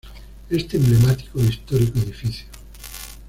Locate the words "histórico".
1.45-1.99